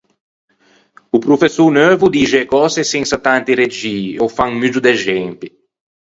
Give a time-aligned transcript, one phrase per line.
[1.11, 4.81] O professô neuvo o dixe e cöse sensa tanti regii e o fa un muggio
[4.83, 5.47] d’exempi.